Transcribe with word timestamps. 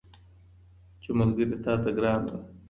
چي 1.01 1.09
ملګري 1.19 1.57
تاته 1.63 1.91
ګران 1.97 2.21
وه 2.31 2.37